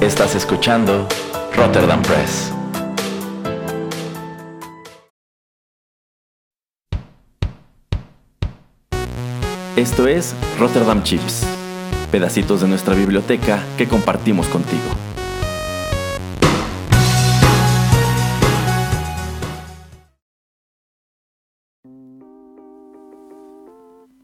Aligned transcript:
Estás 0.00 0.36
escuchando 0.36 1.08
Rotterdam 1.56 2.00
Press. 2.02 2.52
Esto 9.74 10.06
es 10.06 10.36
Rotterdam 10.56 11.02
Chips, 11.02 11.44
pedacitos 12.12 12.60
de 12.60 12.68
nuestra 12.68 12.94
biblioteca 12.94 13.60
que 13.76 13.88
compartimos 13.88 14.46
contigo. 14.46 14.84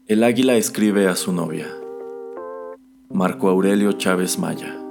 El 0.07 0.23
águila 0.23 0.55
escribe 0.55 1.09
a 1.09 1.17
su 1.17 1.33
novia. 1.33 1.67
Marco 3.09 3.49
Aurelio 3.49 3.91
Chávez 3.91 4.39
Maya. 4.39 4.84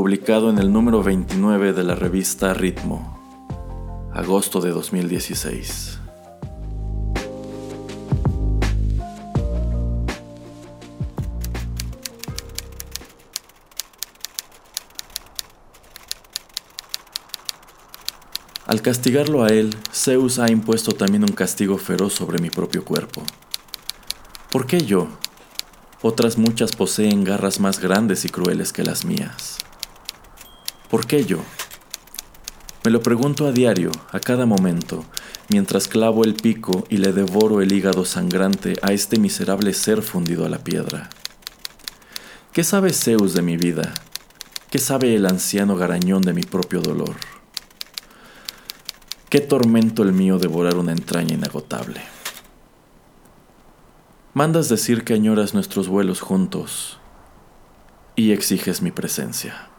Publicado 0.00 0.48
en 0.48 0.56
el 0.56 0.72
número 0.72 1.02
29 1.02 1.74
de 1.74 1.84
la 1.84 1.94
revista 1.94 2.54
Ritmo, 2.54 3.20
agosto 4.14 4.62
de 4.62 4.70
2016. 4.70 5.98
Al 18.64 18.80
castigarlo 18.80 19.44
a 19.44 19.48
él, 19.48 19.76
Zeus 19.92 20.38
ha 20.38 20.50
impuesto 20.50 20.92
también 20.92 21.24
un 21.24 21.32
castigo 21.32 21.76
feroz 21.76 22.14
sobre 22.14 22.38
mi 22.38 22.48
propio 22.48 22.86
cuerpo. 22.86 23.22
¿Por 24.50 24.66
qué 24.66 24.80
yo? 24.80 25.08
Otras 26.00 26.38
muchas 26.38 26.72
poseen 26.72 27.22
garras 27.22 27.60
más 27.60 27.78
grandes 27.78 28.24
y 28.24 28.30
crueles 28.30 28.72
que 28.72 28.82
las 28.82 29.04
mías. 29.04 29.58
¿Por 30.90 31.06
qué 31.06 31.24
yo? 31.24 31.38
Me 32.84 32.90
lo 32.90 33.00
pregunto 33.00 33.46
a 33.46 33.52
diario, 33.52 33.92
a 34.10 34.18
cada 34.18 34.44
momento, 34.44 35.04
mientras 35.48 35.86
clavo 35.86 36.24
el 36.24 36.34
pico 36.34 36.84
y 36.88 36.96
le 36.96 37.12
devoro 37.12 37.60
el 37.60 37.72
hígado 37.72 38.04
sangrante 38.04 38.74
a 38.82 38.92
este 38.92 39.20
miserable 39.20 39.72
ser 39.72 40.02
fundido 40.02 40.44
a 40.44 40.48
la 40.48 40.58
piedra. 40.58 41.08
¿Qué 42.52 42.64
sabe 42.64 42.92
Zeus 42.92 43.34
de 43.34 43.42
mi 43.42 43.56
vida? 43.56 43.94
¿Qué 44.70 44.78
sabe 44.78 45.14
el 45.14 45.26
anciano 45.26 45.76
garañón 45.76 46.22
de 46.22 46.32
mi 46.32 46.42
propio 46.42 46.80
dolor? 46.80 47.14
Qué 49.28 49.38
tormento 49.40 50.02
el 50.02 50.12
mío 50.12 50.38
devorar 50.38 50.76
una 50.76 50.90
entraña 50.90 51.34
inagotable. 51.34 52.00
Mandas 54.34 54.68
decir 54.68 55.04
que 55.04 55.14
añoras 55.14 55.54
nuestros 55.54 55.86
vuelos 55.86 56.20
juntos 56.20 56.98
y 58.16 58.32
exiges 58.32 58.82
mi 58.82 58.90
presencia. 58.90 59.70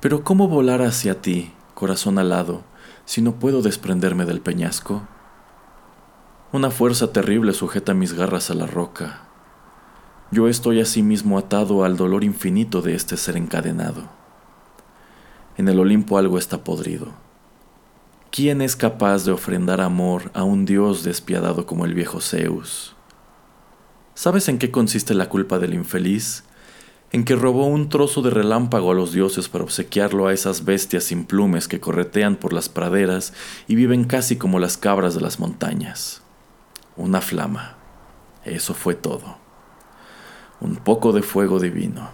Pero 0.00 0.22
¿cómo 0.22 0.46
volar 0.46 0.82
hacia 0.82 1.20
ti, 1.20 1.52
corazón 1.74 2.18
alado, 2.18 2.62
si 3.04 3.20
no 3.20 3.40
puedo 3.40 3.62
desprenderme 3.62 4.24
del 4.26 4.40
peñasco? 4.40 5.02
Una 6.52 6.70
fuerza 6.70 7.12
terrible 7.12 7.52
sujeta 7.52 7.94
mis 7.94 8.12
garras 8.12 8.50
a 8.50 8.54
la 8.54 8.66
roca. 8.66 9.22
Yo 10.30 10.46
estoy 10.46 10.80
asimismo 10.80 11.36
atado 11.36 11.84
al 11.84 11.96
dolor 11.96 12.22
infinito 12.22 12.80
de 12.80 12.94
este 12.94 13.16
ser 13.16 13.36
encadenado. 13.36 14.04
En 15.56 15.68
el 15.68 15.80
Olimpo 15.80 16.16
algo 16.16 16.38
está 16.38 16.62
podrido 16.62 17.12
¿Quién 18.30 18.60
es 18.62 18.76
capaz 18.76 19.24
de 19.24 19.32
ofrendar 19.32 19.80
amor 19.80 20.30
a 20.32 20.44
un 20.44 20.64
dios 20.64 21.02
despiadado 21.02 21.66
como 21.66 21.86
el 21.86 21.94
viejo 21.94 22.20
Zeus? 22.20 22.94
¿Sabes 24.14 24.48
en 24.48 24.58
qué 24.58 24.70
consiste 24.70 25.14
la 25.14 25.28
culpa 25.28 25.58
del 25.58 25.74
infeliz? 25.74 26.44
En 27.10 27.24
que 27.24 27.36
robó 27.36 27.66
un 27.66 27.88
trozo 27.88 28.20
de 28.20 28.30
relámpago 28.30 28.92
a 28.92 28.94
los 28.94 29.12
dioses 29.12 29.48
para 29.48 29.64
obsequiarlo 29.64 30.26
a 30.26 30.34
esas 30.34 30.64
bestias 30.64 31.04
sin 31.04 31.24
plumes 31.24 31.66
que 31.66 31.80
corretean 31.80 32.36
por 32.36 32.52
las 32.52 32.68
praderas 32.68 33.32
y 33.66 33.76
viven 33.76 34.04
casi 34.04 34.36
como 34.36 34.58
las 34.58 34.76
cabras 34.76 35.14
de 35.14 35.22
las 35.22 35.40
montañas. 35.40 36.22
Una 36.96 37.20
flama. 37.20 37.76
Eso 38.44 38.74
fue 38.74 38.94
todo. 38.94 39.38
Un 40.60 40.76
poco 40.76 41.12
de 41.12 41.22
fuego 41.22 41.60
divino. 41.60 42.10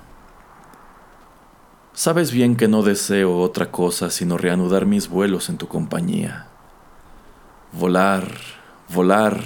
Sabes 1.92 2.32
bien 2.32 2.56
que 2.56 2.66
no 2.66 2.82
deseo 2.82 3.38
otra 3.38 3.70
cosa 3.70 4.10
sino 4.10 4.36
reanudar 4.36 4.84
mis 4.84 5.08
vuelos 5.08 5.48
en 5.48 5.58
tu 5.58 5.68
compañía. 5.68 6.48
Volar, 7.72 8.28
volar, 8.92 9.40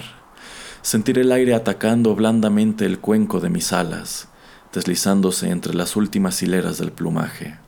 sentir 0.80 1.18
el 1.18 1.30
aire 1.30 1.54
atacando 1.54 2.14
blandamente 2.14 2.86
el 2.86 3.00
cuenco 3.00 3.40
de 3.40 3.50
mis 3.50 3.74
alas, 3.74 4.27
deslizándose 4.72 5.50
entre 5.50 5.74
las 5.74 5.96
últimas 5.96 6.42
hileras 6.42 6.78
del 6.78 6.92
plumaje. 6.92 7.58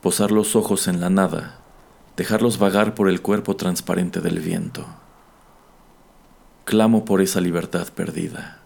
Posar 0.00 0.30
los 0.30 0.56
ojos 0.56 0.88
en 0.88 1.00
la 1.00 1.10
nada, 1.10 1.60
dejarlos 2.16 2.58
vagar 2.58 2.94
por 2.94 3.08
el 3.08 3.22
cuerpo 3.22 3.56
transparente 3.56 4.20
del 4.20 4.40
viento. 4.40 4.86
Clamo 6.64 7.04
por 7.04 7.20
esa 7.20 7.40
libertad 7.40 7.88
perdida. 7.94 8.60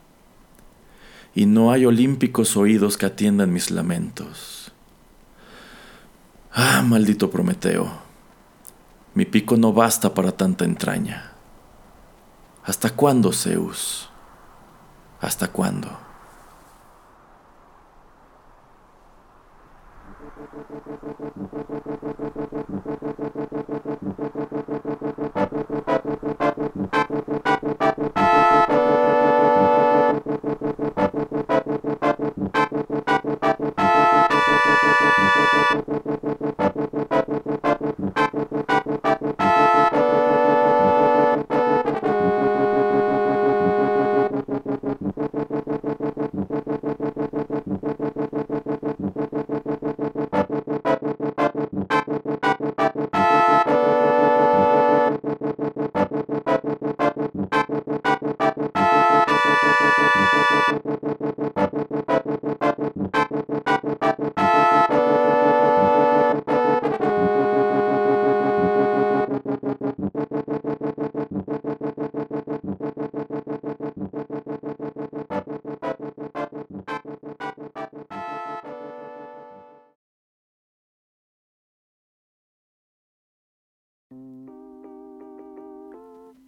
Y 1.35 1.47
no 1.47 1.71
hay 1.71 1.87
olímpicos 1.87 2.57
oídos 2.57 2.97
que 2.97 3.07
atiendan 3.07 3.53
mis 3.53 3.71
lamentos 3.71 4.63
Ah, 6.55 6.83
maldito 6.83 7.31
Prometeo. 7.31 7.91
Mi 9.15 9.25
pico 9.25 9.57
no 9.57 9.73
basta 9.73 10.13
para 10.13 10.33
tanta 10.33 10.67
entraña. 10.67 11.33
¿Hasta 12.63 12.91
cuándo, 12.91 13.33
Zeus? 13.33 14.11
¿Hasta 15.23 15.49
cuándo? 15.49 15.99
Thank 20.53 20.71
you. 20.71 20.82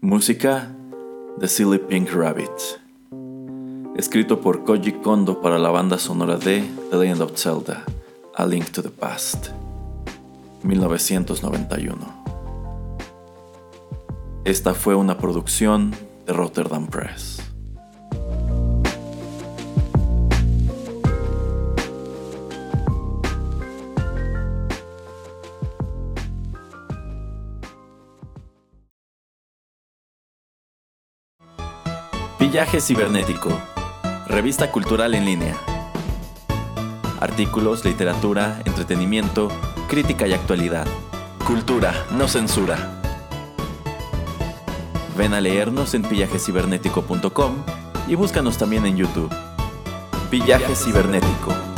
Música 0.01 0.75
The 1.41 1.49
Silly 1.49 1.79
Pink 1.79 2.11
Rabbit. 2.13 2.51
Escrito 3.97 4.41
por 4.41 4.65
Koji 4.65 4.93
Kondo 5.03 5.41
para 5.41 5.59
la 5.59 5.71
banda 5.71 5.99
sonora 5.99 6.37
de 6.37 6.63
The 6.91 6.97
Legend 6.97 7.23
of 7.23 7.37
Zelda, 7.37 7.85
A 8.35 8.47
Link 8.47 8.71
to 8.71 8.83
the 8.83 8.91
Past. 8.91 9.49
1991. 10.63 12.25
Esta 14.45 14.75
fue 14.75 14.95
una 14.95 15.19
producción 15.19 15.93
de 16.27 16.33
Rotterdam 16.33 16.87
Press. 16.87 17.44
Viaje 32.51 32.81
Cibernético, 32.81 33.59
revista 34.27 34.71
cultural 34.71 35.15
en 35.15 35.25
línea. 35.25 35.57
Artículos, 37.19 37.87
literatura, 37.87 38.61
entretenimiento, 38.67 39.49
crítica 39.89 40.29
y 40.29 40.35
actualidad. 40.35 40.87
Cultura, 41.47 41.95
no 42.13 42.29
censura. 42.29 43.01
Ven 45.17 45.33
a 45.33 45.41
leernos 45.41 45.95
en 45.95 46.03
pillajecibernético.com 46.03 47.57
y 48.09 48.15
búscanos 48.15 48.59
también 48.59 48.85
en 48.85 48.99
YouTube. 48.99 49.35
Pillaje 50.31 50.77
cibernético 50.77 51.74